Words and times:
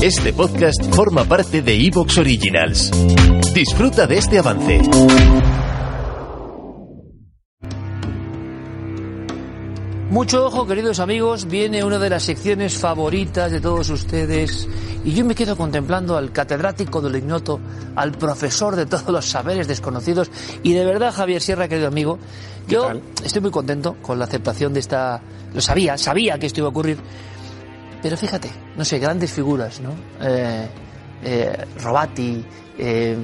Este 0.00 0.32
podcast 0.32 0.80
forma 0.94 1.24
parte 1.24 1.60
de 1.60 1.74
Evox 1.74 2.18
Originals. 2.18 2.88
Disfruta 3.52 4.06
de 4.06 4.18
este 4.18 4.38
avance. 4.38 4.80
Mucho 10.08 10.46
ojo, 10.46 10.68
queridos 10.68 11.00
amigos, 11.00 11.46
viene 11.48 11.82
una 11.82 11.98
de 11.98 12.10
las 12.10 12.22
secciones 12.22 12.78
favoritas 12.78 13.50
de 13.50 13.60
todos 13.60 13.90
ustedes 13.90 14.68
y 15.04 15.14
yo 15.14 15.24
me 15.24 15.34
quedo 15.34 15.56
contemplando 15.56 16.16
al 16.16 16.30
catedrático 16.30 17.00
del 17.00 17.16
ignoto, 17.16 17.58
al 17.96 18.12
profesor 18.12 18.76
de 18.76 18.86
todos 18.86 19.08
los 19.08 19.26
saberes 19.26 19.66
desconocidos 19.66 20.30
y 20.62 20.74
de 20.74 20.84
verdad, 20.84 21.12
Javier 21.12 21.42
Sierra, 21.42 21.66
querido 21.66 21.88
amigo, 21.88 22.20
yo 22.68 22.92
estoy 23.24 23.42
muy 23.42 23.50
contento 23.50 23.96
con 24.00 24.20
la 24.20 24.26
aceptación 24.26 24.72
de 24.72 24.80
esta... 24.80 25.20
Lo 25.52 25.60
sabía, 25.60 25.98
sabía 25.98 26.38
que 26.38 26.46
esto 26.46 26.60
iba 26.60 26.68
a 26.68 26.70
ocurrir, 26.70 26.98
pero 28.02 28.16
fíjate, 28.16 28.50
no 28.76 28.84
sé, 28.84 28.98
grandes 28.98 29.32
figuras, 29.32 29.80
¿no? 29.80 29.90
Eh, 30.20 30.68
eh, 31.22 31.66
Robati, 31.82 32.44
eh, 32.78 33.16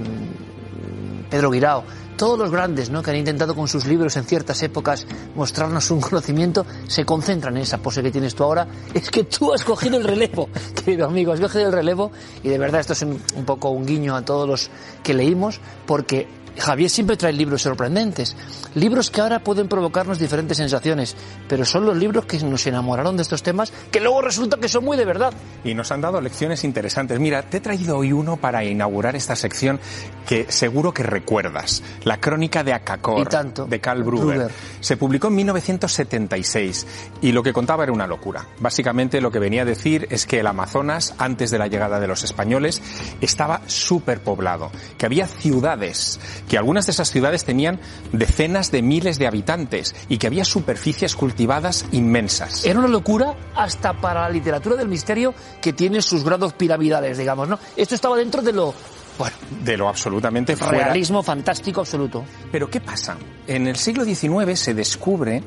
Pedro 1.30 1.50
Guirao, 1.50 1.84
todos 2.16 2.38
los 2.38 2.50
grandes 2.50 2.90
¿no? 2.90 3.02
que 3.02 3.10
han 3.10 3.16
intentado 3.16 3.54
con 3.54 3.68
sus 3.68 3.86
libros 3.86 4.16
en 4.16 4.24
ciertas 4.24 4.62
épocas 4.62 5.06
mostrarnos 5.34 5.90
un 5.90 6.00
conocimiento 6.02 6.66
se 6.86 7.04
concentran 7.04 7.56
en 7.56 7.62
esa 7.62 7.78
pose 7.78 8.02
que 8.02 8.10
tienes 8.10 8.34
tú 8.34 8.44
ahora. 8.44 8.66
Es 8.92 9.10
que 9.10 9.24
tú 9.24 9.52
has 9.52 9.64
cogido 9.64 9.96
el 9.96 10.04
relevo, 10.04 10.48
querido 10.84 11.06
amigo, 11.06 11.32
has 11.32 11.40
cogido 11.40 11.66
el 11.66 11.72
relevo 11.72 12.10
y 12.42 12.48
de 12.48 12.58
verdad 12.58 12.80
esto 12.80 12.92
es 12.92 13.02
un, 13.02 13.20
un 13.36 13.44
poco 13.44 13.70
un 13.70 13.86
guiño 13.86 14.16
a 14.16 14.24
todos 14.24 14.48
los 14.48 14.70
que 15.02 15.14
leímos 15.14 15.60
porque 15.86 16.28
Javier 16.58 16.88
siempre 16.88 17.16
trae 17.16 17.32
libros 17.32 17.62
sorprendentes, 17.62 18.36
libros 18.74 19.10
que 19.10 19.20
ahora 19.20 19.40
pueden 19.40 19.68
provocarnos 19.68 20.18
diferentes 20.18 20.56
sensaciones, 20.56 21.16
pero 21.48 21.64
son 21.64 21.84
los 21.84 21.96
libros 21.96 22.26
que 22.26 22.38
nos 22.38 22.66
enamoraron 22.66 23.16
de 23.16 23.22
estos 23.22 23.42
temas 23.42 23.72
que 23.90 24.00
luego 24.00 24.22
resulta 24.22 24.58
que 24.58 24.68
son 24.68 24.84
muy 24.84 24.96
de 24.96 25.04
verdad. 25.04 25.32
Y 25.64 25.74
nos 25.74 25.90
han 25.90 26.00
dado 26.00 26.20
lecciones 26.20 26.64
interesantes. 26.64 27.18
Mira, 27.18 27.42
te 27.42 27.56
he 27.56 27.60
traído 27.60 27.98
hoy 27.98 28.12
uno 28.12 28.36
para 28.36 28.64
inaugurar 28.64 29.16
esta 29.16 29.34
sección 29.36 29.80
que 30.26 30.46
seguro 30.50 30.94
que 30.94 31.02
recuerdas, 31.02 31.82
la 32.04 32.20
crónica 32.20 32.62
de 32.62 32.72
Acacor 32.72 33.28
de 33.68 33.80
Karl 33.80 34.02
Brugger. 34.02 34.50
Se 34.80 34.96
publicó 34.96 35.28
en 35.28 35.34
1976 35.36 36.86
y 37.22 37.32
lo 37.32 37.42
que 37.42 37.52
contaba 37.52 37.84
era 37.84 37.92
una 37.92 38.06
locura. 38.06 38.46
Básicamente 38.60 39.20
lo 39.20 39.30
que 39.30 39.38
venía 39.38 39.62
a 39.62 39.64
decir 39.64 40.06
es 40.10 40.26
que 40.26 40.40
el 40.40 40.46
Amazonas, 40.46 41.14
antes 41.18 41.50
de 41.50 41.58
la 41.58 41.66
llegada 41.66 42.00
de 42.00 42.06
los 42.06 42.24
españoles, 42.24 42.82
estaba 43.20 43.62
superpoblado, 43.66 44.70
que 44.98 45.06
había 45.06 45.26
ciudades 45.26 46.20
que 46.48 46.58
algunas 46.58 46.86
de 46.86 46.92
esas 46.92 47.10
ciudades 47.10 47.44
tenían 47.44 47.80
decenas 48.12 48.70
de 48.70 48.82
miles 48.82 49.18
de 49.18 49.26
habitantes 49.26 49.94
y 50.08 50.18
que 50.18 50.26
había 50.26 50.44
superficies 50.44 51.16
cultivadas 51.16 51.86
inmensas. 51.92 52.64
Era 52.64 52.78
una 52.78 52.88
locura 52.88 53.34
hasta 53.54 53.94
para 53.94 54.22
la 54.22 54.28
literatura 54.28 54.76
del 54.76 54.88
misterio 54.88 55.34
que 55.60 55.72
tiene 55.72 56.02
sus 56.02 56.24
grados 56.24 56.52
piramidales, 56.52 57.18
digamos, 57.18 57.48
¿no? 57.48 57.58
Esto 57.76 57.94
estaba 57.94 58.16
dentro 58.16 58.42
de 58.42 58.52
lo 58.52 58.74
bueno, 59.18 59.36
de 59.62 59.76
lo 59.76 59.88
absolutamente 59.88 60.56
fuera. 60.56 60.84
Realismo 60.84 61.22
fantástico 61.22 61.80
absoluto. 61.80 62.24
Pero 62.50 62.68
¿qué 62.68 62.80
pasa? 62.80 63.16
En 63.46 63.66
el 63.66 63.76
siglo 63.76 64.04
XIX 64.04 64.58
se 64.58 64.74
descubre 64.74 65.42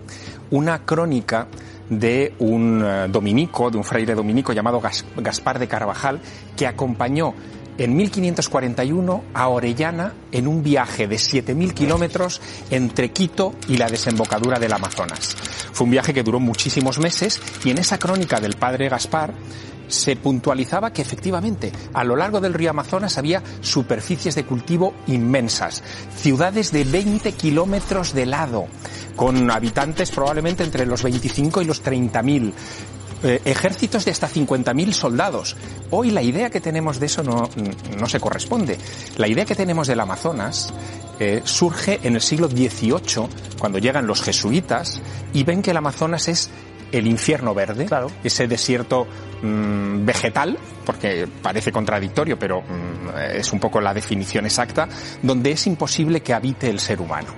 una 0.52 0.86
crónica 0.86 1.48
de 1.90 2.34
un 2.40 2.84
eh, 2.86 3.08
dominico, 3.10 3.72
de 3.72 3.78
un 3.78 3.84
fraile 3.84 4.14
dominico 4.14 4.54
llamado 4.54 4.82
Gaspar 5.18 5.60
de 5.60 5.68
Carvajal, 5.68 6.20
que 6.56 6.68
acompañó 6.68 7.34
en 7.78 7.95
1541 7.95 9.23
a 9.34 9.48
Orellana 9.50 10.14
en 10.32 10.48
un 10.48 10.64
viaje 10.64 11.08
de 11.08 11.18
7.000 11.18 11.73
kilómetros 11.73 12.42
entre 12.72 13.12
Quito 13.12 13.54
y 13.68 13.78
la 13.78 13.88
desembocadura 13.88 14.60
del 14.60 14.73
Amazonas. 14.73 15.36
Fue 15.72 15.86
un 15.86 15.92
viaje 15.92 16.14
que 16.14 16.23
duró 16.23 16.40
muchísimos 16.40 17.00
meses 17.00 17.40
y 17.64 17.70
en 17.70 17.78
esa 17.78 18.00
crónica 18.00 18.40
del 18.40 18.56
padre 18.56 18.90
Gaspar 18.90 19.34
se 19.88 20.16
puntualizaba 20.16 20.92
que 20.92 21.02
efectivamente 21.02 21.72
a 21.94 22.04
lo 22.04 22.16
largo 22.16 22.42
del 22.42 22.54
río 22.54 22.72
Amazonas 22.72 23.18
había 23.18 23.44
superficies 23.62 24.36
de 24.36 24.46
cultivo 24.46 24.94
inmensas, 25.08 25.84
ciudades 26.16 26.72
de 26.72 26.84
20 26.84 27.32
kilómetros 27.34 28.14
de 28.14 28.26
lado, 28.26 28.67
con 29.16 29.50
habitantes 29.52 30.11
probablemente 30.11 30.64
entre 30.64 30.86
los 30.86 31.04
25 31.04 31.61
y 31.61 31.66
los 31.66 31.84
30.000, 31.84 32.54
eh, 33.23 33.42
ejércitos 33.45 34.06
de 34.06 34.11
hasta 34.11 34.30
50.000 34.30 34.92
soldados. 34.92 35.56
Hoy 35.90 36.11
la 36.11 36.22
idea 36.22 36.52
que 36.52 36.61
tenemos 36.61 37.00
de 37.00 37.08
eso 37.08 37.23
no, 37.23 37.50
no 37.98 38.08
se 38.08 38.20
corresponde. 38.20 38.78
La 39.17 39.28
idea 39.28 39.44
que 39.44 39.56
tenemos 39.56 39.88
del 39.88 40.00
Amazonas 40.00 40.72
eh, 41.20 41.42
surge 41.44 42.00
en 42.04 42.14
el 42.14 42.22
siglo 42.22 42.48
XVIII, 42.48 43.28
cuando 43.58 43.80
llegan 43.80 44.06
los 44.06 44.22
jesuitas 44.22 45.02
y 45.34 45.44
ven 45.44 45.64
que 45.64 45.72
el 45.72 45.78
Amazonas 45.78 46.28
es 46.28 46.52
el 46.92 47.08
infierno 47.08 47.53
verde, 47.53 47.87
ese 48.23 48.48
desierto 48.48 49.08
mm, 49.42 50.05
vegetal, 50.05 50.58
porque 50.86 51.27
parece 51.42 51.71
contradictorio, 51.71 52.37
pero 52.37 52.61
mm, 52.61 53.36
es 53.36 53.52
un 53.52 53.59
poco 53.59 53.81
la 53.81 53.93
definición 53.93 54.45
exacta, 54.45 54.87
donde 55.21 55.52
es 55.52 55.67
imposible 55.67 56.21
que 56.21 56.33
habite 56.33 56.70
el 56.70 56.80
ser 56.80 57.02
humano. 57.02 57.30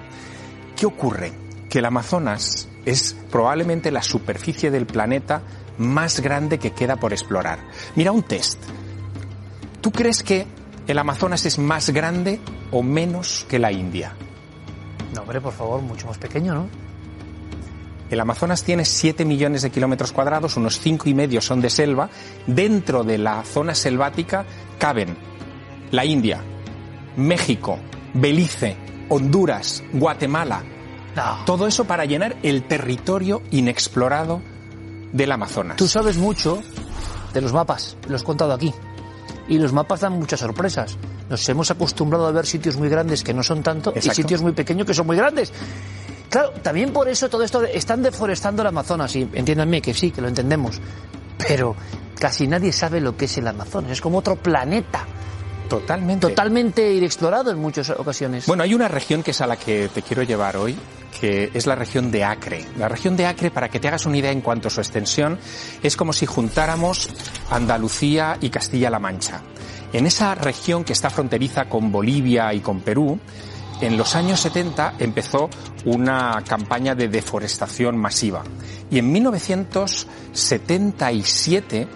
¿Qué 0.76 0.86
ocurre? 0.86 1.32
Que 1.70 1.80
el 1.80 1.86
Amazonas 1.86 2.70
es 2.86 3.16
probablemente 3.30 3.92
la 3.92 4.02
superficie 4.02 4.72
del 4.72 4.86
planeta 4.86 5.42
más 5.78 6.20
grande 6.20 6.60
que 6.60 6.72
queda 6.72 6.98
por 6.98 7.14
explorar. 7.14 7.60
Mira 7.96 8.12
un 8.12 8.24
test. 8.24 8.62
¿Tú 9.82 9.92
crees 9.92 10.24
que 10.24 10.46
el 10.88 10.98
Amazonas 10.98 11.46
es 11.46 11.58
más 11.60 11.90
grande 11.90 12.40
o 12.72 12.84
menos 12.84 13.46
que 13.50 13.60
la 13.60 13.72
India? 13.72 14.14
No, 15.14 15.22
hombre, 15.22 15.42
por 15.42 15.54
favor, 15.54 15.82
mucho 15.82 16.08
más 16.08 16.18
pequeño, 16.18 16.54
¿no? 16.54 16.68
El 18.10 18.20
Amazonas 18.20 18.64
tiene 18.64 18.86
7 18.86 19.24
millones 19.24 19.62
de 19.62 19.70
kilómetros 19.70 20.12
cuadrados, 20.12 20.58
unos 20.58 20.80
cinco 20.80 21.08
y 21.10 21.14
medio 21.14 21.42
son 21.42 21.62
de 21.62 21.70
selva. 21.70 22.10
Dentro 22.48 23.04
de 23.04 23.18
la 23.20 23.44
zona 23.44 23.76
selvática 23.76 24.46
caben 24.80 25.16
la 25.92 26.06
India, 26.06 26.42
México, 27.18 27.80
Belice, 28.14 28.78
Honduras, 29.10 29.84
Guatemala. 29.94 30.64
Todo 31.46 31.68
eso 31.68 31.86
para 31.86 32.06
llenar 32.06 32.38
el 32.44 32.64
territorio 32.64 33.42
inexplorado 33.52 34.42
del 35.12 35.32
Amazonas. 35.32 35.78
Tú 35.78 35.88
sabes 35.88 36.18
mucho 36.18 36.62
de 37.34 37.42
los 37.42 37.54
mapas, 37.54 37.98
lo 38.08 38.16
has 38.16 38.24
contado 38.24 38.54
aquí. 38.54 38.74
Y 39.48 39.58
los 39.58 39.74
mapas 39.74 40.02
dan 40.02 40.14
muchas 40.14 40.40
sorpresas. 40.40 40.98
Nos 41.30 41.48
hemos 41.50 41.72
acostumbrado 41.72 42.28
a 42.28 42.32
ver 42.32 42.46
sitios 42.46 42.78
muy 42.78 42.88
grandes 42.88 43.24
que 43.24 43.34
no 43.34 43.44
son 43.44 43.64
tanto 43.64 43.94
y 43.96 44.02
sitios 44.02 44.42
muy 44.42 44.54
pequeños 44.54 44.86
que 44.86 44.94
son 44.94 45.08
muy 45.08 45.18
grandes. 45.18 45.52
Claro, 46.30 46.52
también 46.62 46.94
por 46.94 47.08
eso 47.10 47.30
todo 47.30 47.44
esto 47.44 47.64
están 47.64 48.04
deforestando 48.04 48.62
el 48.62 48.68
Amazonas 48.68 49.16
y 49.16 49.28
entiéndanme 49.34 49.82
que 49.82 49.94
sí, 49.94 50.12
que 50.12 50.22
lo 50.22 50.28
entendemos. 50.28 50.80
Pero 51.48 51.76
casi 52.20 52.48
nadie 52.48 52.72
sabe 52.72 53.02
lo 53.02 53.18
que 53.18 53.26
es 53.26 53.38
el 53.38 53.48
Amazonas. 53.48 53.92
Es 53.92 54.02
como 54.02 54.20
otro 54.20 54.36
planeta. 54.36 55.06
Totalmente. 55.68 56.28
Totalmente 56.28 56.94
inexplorado 56.94 57.52
en 57.52 57.60
muchas 57.60 57.90
ocasiones. 57.92 58.48
Bueno, 58.48 58.64
hay 58.64 58.74
una 58.74 58.88
región 58.88 59.22
que 59.22 59.32
es 59.32 59.42
a 59.42 59.48
la 59.48 59.56
que 59.56 59.88
te 59.90 60.02
quiero 60.02 60.24
llevar 60.24 60.58
hoy, 60.58 60.76
que 61.22 61.52
es 61.54 61.68
la 61.68 61.76
región 61.76 62.10
de 62.12 62.24
Acre. 62.24 62.66
La 62.78 62.90
región 62.90 63.16
de 63.16 63.28
Acre, 63.28 63.52
para 63.52 63.70
que 63.70 63.80
te 63.80 63.88
hagas 63.88 64.06
una 64.08 64.18
idea 64.18 64.32
en 64.32 64.42
cuanto 64.42 64.68
a 64.68 64.72
su 64.72 64.82
extensión, 64.82 65.38
es 65.84 65.96
como 65.96 66.12
si 66.12 66.26
juntáramos 66.26 67.10
Andalucía 67.52 68.38
y 68.42 68.50
Castilla-La 68.50 69.00
Mancha. 69.00 69.42
En 69.94 70.08
esa 70.08 70.34
región 70.36 70.84
que 70.84 70.94
está 70.94 71.10
fronteriza 71.12 71.66
con 71.66 71.92
Bolivia 71.92 72.52
y 72.54 72.62
con 72.62 72.82
Perú, 72.82 73.20
en 73.82 73.98
los 73.98 74.16
años 74.16 74.40
70 74.42 74.96
empezó 75.00 75.50
una 75.86 76.44
campaña 76.48 76.94
de 76.96 77.08
deforestación 77.08 77.98
masiva. 77.98 78.44
Y 78.92 79.00
en 79.00 79.12
1977 79.12 81.88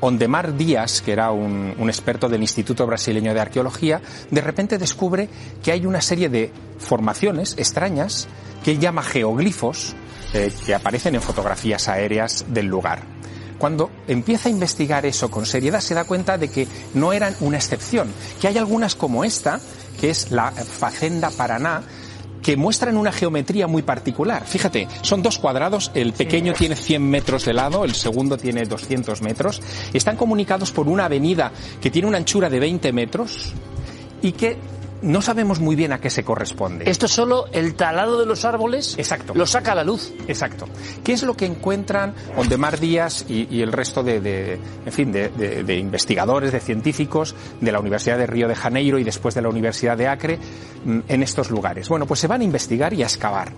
Ondemar 0.00 0.56
Díaz, 0.56 1.00
que 1.00 1.12
era 1.12 1.30
un, 1.30 1.74
experto 1.86 2.28
del 2.28 2.42
Instituto 2.42 2.84
Brasileño 2.86 3.32
de 3.32 3.40
Arqueología, 3.40 4.02
de 4.30 4.40
repente 4.40 4.76
descubre 4.76 5.28
que 5.62 5.70
hay 5.70 5.86
una 5.86 6.00
serie 6.00 6.28
de 6.28 6.50
formaciones 6.78 7.54
extrañas 7.56 8.26
que 8.64 8.72
él 8.72 8.80
llama 8.80 9.04
geoglifos, 9.04 9.94
eh, 10.34 10.52
que 10.66 10.74
aparecen 10.74 11.14
en 11.14 11.22
fotografías 11.22 11.88
aéreas 11.88 12.46
del 12.48 12.66
lugar. 12.66 13.04
Cuando 13.62 13.92
empieza 14.08 14.48
a 14.48 14.50
investigar 14.50 15.06
eso 15.06 15.30
con 15.30 15.46
seriedad 15.46 15.78
se 15.78 15.94
da 15.94 16.02
cuenta 16.02 16.36
de 16.36 16.48
que 16.48 16.66
no 16.94 17.12
eran 17.12 17.36
una 17.38 17.58
excepción, 17.58 18.12
que 18.40 18.48
hay 18.48 18.58
algunas 18.58 18.96
como 18.96 19.22
esta, 19.22 19.60
que 20.00 20.10
es 20.10 20.32
la 20.32 20.50
Facenda 20.50 21.30
Paraná, 21.30 21.84
que 22.42 22.56
muestran 22.56 22.96
una 22.96 23.12
geometría 23.12 23.68
muy 23.68 23.82
particular. 23.82 24.44
Fíjate, 24.44 24.88
son 25.02 25.22
dos 25.22 25.38
cuadrados, 25.38 25.92
el 25.94 26.12
pequeño 26.12 26.54
tiene 26.54 26.74
100 26.74 27.08
metros 27.08 27.44
de 27.44 27.52
lado, 27.52 27.84
el 27.84 27.94
segundo 27.94 28.36
tiene 28.36 28.64
200 28.64 29.22
metros, 29.22 29.62
están 29.92 30.16
comunicados 30.16 30.72
por 30.72 30.88
una 30.88 31.04
avenida 31.04 31.52
que 31.80 31.92
tiene 31.92 32.08
una 32.08 32.18
anchura 32.18 32.50
de 32.50 32.58
20 32.58 32.92
metros 32.92 33.52
y 34.22 34.32
que 34.32 34.58
no 35.02 35.20
sabemos 35.20 35.60
muy 35.60 35.76
bien 35.76 35.92
a 35.92 36.00
qué 36.00 36.10
se 36.10 36.24
corresponde. 36.24 36.88
Esto 36.88 37.06
es 37.06 37.12
solo 37.12 37.46
el 37.52 37.74
talado 37.74 38.18
de 38.18 38.26
los 38.26 38.44
árboles. 38.44 38.94
Exacto. 38.98 39.34
Lo 39.34 39.46
saca 39.46 39.72
a 39.72 39.74
la 39.74 39.84
luz. 39.84 40.12
Exacto. 40.28 40.66
¿Qué 41.02 41.12
es 41.12 41.22
lo 41.22 41.34
que 41.36 41.44
encuentran 41.44 42.14
Ondemar 42.36 42.78
Díaz 42.78 43.24
y, 43.28 43.60
el 43.60 43.72
resto 43.72 44.02
de, 44.02 44.58
en 44.86 44.92
fin, 44.92 45.12
de, 45.12 45.76
investigadores, 45.76 46.52
de 46.52 46.60
científicos 46.60 47.34
de 47.60 47.72
la 47.72 47.80
Universidad 47.80 48.18
de 48.18 48.26
Río 48.26 48.48
de 48.48 48.54
Janeiro 48.54 48.98
y 48.98 49.04
después 49.04 49.34
de 49.34 49.42
la 49.42 49.48
Universidad 49.48 49.96
de 49.96 50.08
Acre 50.08 50.38
mm, 50.84 51.00
en 51.08 51.22
estos 51.22 51.50
lugares? 51.50 51.88
Bueno, 51.88 52.06
pues 52.06 52.20
se 52.20 52.28
van 52.28 52.40
a 52.40 52.44
investigar 52.44 52.94
y 52.94 53.02
a 53.02 53.06
excavar. 53.06 53.52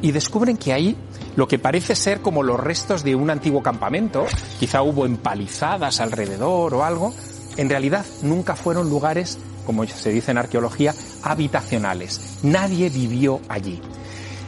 y 0.00 0.12
descubren 0.12 0.56
que 0.56 0.72
ahí 0.72 0.96
lo 1.34 1.48
que 1.48 1.58
parece 1.58 1.96
ser 1.96 2.20
como 2.20 2.42
los 2.42 2.58
restos 2.60 3.02
de 3.02 3.14
un 3.14 3.30
antiguo 3.30 3.62
campamento, 3.62 4.26
quizá 4.60 4.82
hubo 4.82 5.06
empalizadas 5.06 6.00
alrededor 6.00 6.72
o 6.74 6.84
algo, 6.84 7.12
en 7.56 7.68
realidad 7.68 8.06
nunca 8.22 8.54
fueron 8.54 8.88
lugares, 8.88 9.38
como 9.68 9.86
se 9.86 10.10
dice 10.10 10.30
en 10.30 10.38
arqueología, 10.38 10.94
habitacionales. 11.22 12.38
Nadie 12.42 12.88
vivió 12.88 13.42
allí. 13.50 13.78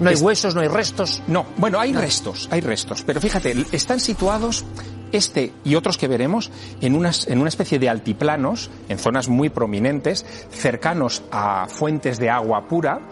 No 0.01 0.09
hay 0.09 0.17
huesos, 0.17 0.55
no 0.55 0.63
hay 0.63 0.69
restos. 0.69 1.23
No, 1.27 1.45
bueno, 1.59 1.79
hay 1.79 1.93
restos, 1.93 2.49
hay 2.51 2.63
restos, 2.63 3.03
pero 3.03 3.21
fíjate, 3.21 3.67
están 3.71 4.01
situados 4.01 4.65
este 5.13 5.53
y 5.63 5.75
otros 5.75 5.99
que 5.99 6.09
veremos 6.09 6.51
en, 6.81 6.95
unas, 6.95 7.29
en 7.29 7.39
una 7.39 7.51
especie 7.51 7.79
de 7.79 7.91
altiplanos, 7.91 8.71
en 8.89 8.99
zonas 8.99 9.29
muy 9.29 9.51
prominentes, 9.51 10.25
cercanos 10.51 11.23
a 11.31 11.67
fuentes 11.69 12.19
de 12.19 12.31
agua 12.31 12.67
pura, 12.67 13.03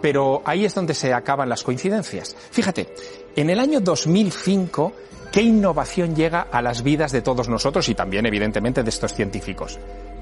pero 0.00 0.42
ahí 0.44 0.64
es 0.64 0.76
donde 0.76 0.94
se 0.94 1.12
acaban 1.12 1.48
las 1.48 1.64
coincidencias. 1.64 2.36
Fíjate, 2.52 2.94
en 3.34 3.50
el 3.50 3.58
año 3.58 3.80
2005, 3.80 4.92
¿qué 5.32 5.42
innovación 5.42 6.14
llega 6.14 6.42
a 6.42 6.62
las 6.62 6.84
vidas 6.84 7.10
de 7.10 7.22
todos 7.22 7.48
nosotros 7.48 7.88
y 7.88 7.96
también, 7.96 8.24
evidentemente, 8.26 8.84
de 8.84 8.90
estos 8.90 9.14
científicos? 9.14 9.80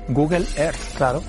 Google 0.09 0.47
Earth. 0.57 0.97
Claro 0.97 1.23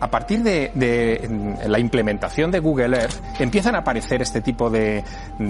a 0.00 0.10
partir 0.10 0.42
de, 0.42 1.28
la 1.66 1.78
implementación 1.78 2.50
de 2.50 2.60
Google 2.60 2.96
Earth 2.96 3.16
empiezan 3.38 3.74
a 3.74 3.78
aparecer 3.78 4.22
este 4.22 4.40
tipo 4.40 4.70
de, 4.70 5.02
mm, 5.38 5.42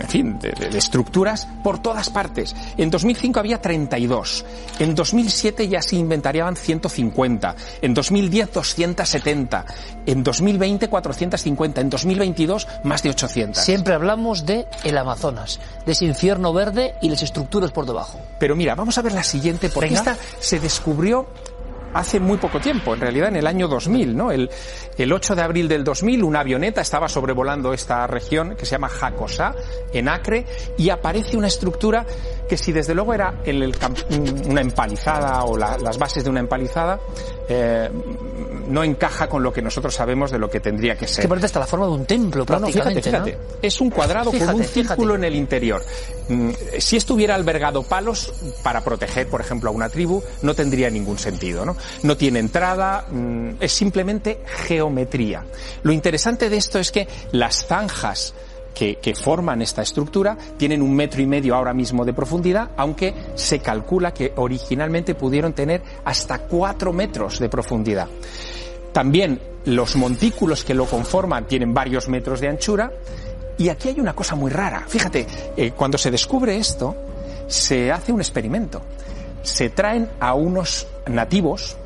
en 0.00 0.08
fin, 0.08 0.38
de, 0.38 0.78
estructuras 0.78 1.48
por 1.62 1.78
todas 1.80 2.10
partes. 2.10 2.54
En 2.76 2.90
2005 2.90 3.40
había 3.40 3.60
32. 3.60 4.44
En 4.78 4.94
2007 4.94 5.68
ya 5.68 5.82
se 5.82 5.96
inventariaban 5.96 6.56
150. 6.56 7.54
En 7.82 7.94
2010 7.94 8.52
270. 8.52 9.64
En 10.06 10.22
2020 10.22 10.88
450. 10.88 11.80
En 11.80 11.90
2022 11.90 12.68
más 12.84 13.02
de 13.02 13.10
800. 13.10 13.62
Siempre 13.62 13.94
hablamos 13.94 14.46
de 14.46 14.66
el 14.84 14.98
Amazonas, 14.98 15.60
de 15.84 15.92
ese 15.92 16.04
infierno 16.04 16.52
verde 16.52 16.94
y 17.02 17.08
las 17.08 17.22
estructuras 17.22 17.72
por 17.72 17.86
debajo. 17.86 18.20
Pero 18.38 18.54
mira, 18.54 18.74
vamos 18.74 18.98
a 18.98 19.02
ver 19.02 19.12
la 19.12 19.24
siguiente 19.24 19.68
porque 19.68 19.94
esta 19.94 20.16
se 20.38 20.60
descubrió 20.60 21.26
hace 21.98 22.20
muy 22.20 22.38
poco 22.38 22.60
tiempo, 22.60 22.94
en 22.94 23.00
realidad 23.00 23.28
en 23.28 23.36
el 23.36 23.46
año 23.46 23.68
2000, 23.68 24.16
¿no? 24.16 24.30
El, 24.30 24.50
el 24.96 25.12
8 25.12 25.34
de 25.34 25.42
abril 25.42 25.68
del 25.68 25.84
2000 25.84 26.22
una 26.22 26.40
avioneta 26.40 26.80
estaba 26.80 27.08
sobrevolando 27.08 27.72
esta 27.72 28.06
región 28.06 28.56
que 28.56 28.66
se 28.66 28.72
llama 28.72 28.88
Jacosá, 28.88 29.54
en 29.92 30.08
Acre, 30.08 30.44
y 30.76 30.90
aparece 30.90 31.36
una 31.36 31.46
estructura 31.46 32.04
que 32.48 32.56
si 32.56 32.72
desde 32.72 32.94
luego 32.94 33.14
era 33.14 33.40
el, 33.44 33.74
una 34.48 34.60
empalizada 34.60 35.42
o 35.44 35.56
las 35.56 35.98
bases 35.98 36.24
de 36.24 36.30
una 36.30 36.40
empalizada, 36.40 37.00
eh, 37.48 37.90
no 38.68 38.82
encaja 38.82 39.28
con 39.28 39.42
lo 39.42 39.52
que 39.52 39.62
nosotros 39.62 39.94
sabemos 39.94 40.30
de 40.30 40.38
lo 40.38 40.50
que 40.50 40.60
tendría 40.60 40.96
que 40.96 41.06
ser. 41.06 41.22
Que 41.22 41.28
parece 41.28 41.46
hasta 41.46 41.60
la 41.60 41.66
forma 41.66 41.86
de 41.86 41.92
un 41.92 42.06
templo, 42.06 42.44
prácticamente. 42.44 43.02
fíjate, 43.02 43.32
fíjate. 43.32 43.56
Es 43.62 43.80
un 43.80 43.90
cuadrado 43.90 44.32
con 44.32 44.48
un 44.48 44.64
círculo 44.64 45.14
en 45.14 45.24
el 45.24 45.34
interior. 45.34 45.84
Mm, 46.28 46.50
si 46.78 46.96
estuviera 46.96 47.34
albergado 47.34 47.82
palos 47.84 48.32
para 48.62 48.82
proteger, 48.82 49.28
por 49.28 49.40
ejemplo, 49.40 49.70
a 49.70 49.72
una 49.72 49.88
tribu, 49.88 50.22
no 50.42 50.54
tendría 50.54 50.90
ningún 50.90 51.18
sentido, 51.18 51.64
¿no? 51.64 51.76
No 52.02 52.16
tiene 52.16 52.40
entrada, 52.40 53.06
mm, 53.08 53.50
es 53.60 53.72
simplemente 53.72 54.40
geometría. 54.66 55.44
Lo 55.82 55.92
interesante 55.92 56.50
de 56.50 56.56
esto 56.56 56.78
es 56.78 56.90
que 56.90 57.06
las 57.32 57.66
zanjas 57.66 58.34
que, 58.76 59.14
forman 59.14 59.62
esta 59.62 59.80
estructura 59.80 60.36
tienen 60.58 60.82
un 60.82 60.94
metro 60.94 61.22
y 61.22 61.26
medio 61.26 61.54
ahora 61.54 61.72
mismo 61.72 62.04
de 62.04 62.12
profundidad, 62.12 62.70
aunque 62.76 63.14
se 63.34 63.60
calcula 63.60 64.12
que 64.12 64.34
originalmente 64.36 65.14
pudieron 65.14 65.54
tener 65.54 65.82
hasta 66.04 66.40
cuatro 66.40 66.92
metros 66.92 67.38
de 67.38 67.48
profundidad. 67.48 68.08
También 68.92 69.40
los 69.64 69.96
montículos 69.96 70.62
que 70.62 70.74
lo 70.74 70.84
conforman 70.84 71.46
tienen 71.46 71.72
varios 71.72 72.08
metros 72.08 72.40
de 72.40 72.48
anchura. 72.48 72.92
Y 73.58 73.70
aquí 73.70 73.88
hay 73.88 74.00
una 74.00 74.14
cosa 74.14 74.34
muy 74.34 74.50
rara. 74.50 74.84
Fíjate, 74.86 75.26
eh, 75.56 75.72
cuando 75.72 75.96
se 75.96 76.10
descubre 76.10 76.56
esto, 76.56 76.94
se 77.46 77.90
hace 77.90 78.12
un 78.12 78.20
experimento. 78.20 78.82
Se 79.42 79.70
traen 79.70 80.08
a 80.20 80.34
unos 80.34 80.86
nativos 81.06 81.76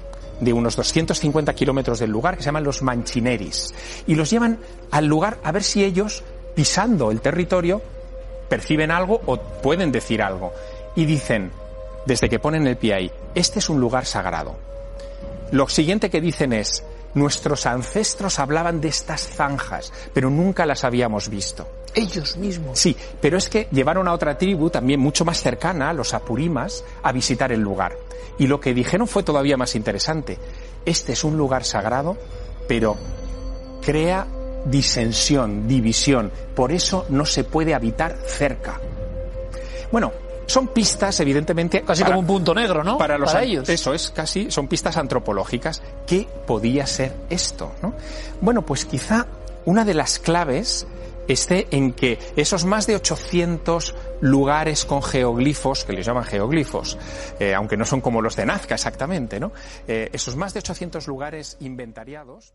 de 0.41 0.53
unos 0.53 0.75
250 0.75 1.55
kilómetros 1.55 1.99
del 2.01 2.11
lugar, 2.11 2.37
que 2.37 2.43
se 2.43 2.47
llaman 2.47 2.65
los 2.65 2.83
manchineris, 2.83 3.75
y 4.07 4.15
los 4.15 4.31
llevan 4.31 4.59
al 4.91 5.07
lugar 5.07 5.39
a 5.45 5.53
ver 5.53 5.63
si 5.63 5.85
ellos, 5.85 6.25
pisando 6.55 7.11
el 7.11 7.21
territorio, 7.21 7.81
perciben 8.49 8.91
algo 8.91 9.21
o 9.27 9.39
pueden 9.39 9.93
decir 9.93 10.23
algo. 10.23 10.53
Y 10.97 11.05
dicen, 11.05 11.53
desde 12.07 12.29
que 12.29 12.39
ponen 12.39 12.67
el 12.67 12.77
pie 12.77 12.95
ahí, 12.95 13.13
este 13.35 13.59
es 13.59 13.69
un 13.69 13.81
lugar 13.81 14.07
sagrado. 14.07 14.57
Lo 15.53 15.69
siguiente 15.69 16.11
que 16.11 16.21
dicen 16.21 16.53
es, 16.53 16.85
Nuestros 17.15 17.67
ancestros 17.67 18.39
hablaban 18.39 18.81
de 18.81 18.89
estas 18.89 19.23
zanjas, 19.23 19.93
pero 20.13 20.31
nunca 20.31 20.65
las 20.65 20.85
habíamos 20.85 21.29
visto. 21.29 21.67
Ellos 21.93 22.37
mismos. 22.37 22.79
Sí, 22.79 22.97
pero 23.21 23.37
es 23.37 23.49
que 23.49 23.67
llevaron 23.73 24.07
a 24.07 24.13
otra 24.13 24.39
tribu, 24.39 24.71
también 24.71 25.01
mucho 25.01 25.25
más 25.25 25.43
cercana, 25.43 25.93
los 25.93 26.15
apurimas, 26.15 26.85
a 27.03 27.11
visitar 27.11 27.51
el 27.51 27.61
lugar. 27.61 27.97
Y 28.39 28.47
lo 28.47 28.61
que 28.61 28.75
dijeron 28.75 29.09
fue 29.09 29.25
todavía 29.25 29.57
más 29.57 29.75
interesante. 29.75 30.39
Este 30.85 31.13
es 31.13 31.25
un 31.25 31.37
lugar 31.37 31.65
sagrado, 31.65 32.17
pero 32.69 32.97
crea 33.83 34.27
disensión, 34.65 35.67
división. 35.67 36.31
Por 36.55 36.73
eso 36.73 37.07
no 37.09 37.25
se 37.25 37.45
puede 37.45 37.75
habitar 37.75 38.17
cerca. 38.27 38.81
Bueno, 39.91 40.13
son 40.47 40.69
pistas, 40.69 41.21
evidentemente. 41.21 41.83
Casi 41.83 42.03
como 42.03 42.19
un 42.19 42.27
punto 42.27 42.55
negro, 42.55 42.83
¿no? 42.83 42.99
Para, 42.99 43.17
los, 43.17 43.35
ellos. 43.35 43.69
Eso 43.69 43.95
es, 43.95 44.11
casi, 44.11 44.51
son 44.51 44.67
pistas 44.67 44.97
antropológicas. 44.97 45.83
¿Qué 46.07 46.27
podía 46.47 46.87
ser 46.87 47.15
esto? 47.31 47.73
¿no? 47.83 47.95
Bueno, 48.41 48.63
pues 48.63 48.85
quizá 48.85 49.27
una 49.65 49.85
de 49.85 49.95
las 49.95 50.19
claves 50.19 50.87
esté 51.29 51.69
en 51.71 51.93
que 51.93 52.19
esos 52.35 52.65
más 52.65 52.89
de 52.89 52.97
800 52.97 53.95
lugares 54.21 54.85
con 54.85 55.03
geoglifos, 55.03 55.85
que 55.85 55.93
les 55.93 56.05
llaman 56.05 56.25
geoglifos, 56.25 56.99
eh, 57.39 57.55
aunque 57.55 57.77
no 57.77 57.85
son 57.85 58.01
como 58.01 58.21
los 58.21 58.35
de 58.35 58.47
Nazca 58.47 58.75
exactamente, 58.75 59.39
¿no? 59.39 59.53
Eh, 59.87 60.11
esos 60.13 60.35
más 60.35 60.53
de 60.53 60.59
800 60.59 61.07
lugares 61.07 61.57
inventariados. 61.61 62.55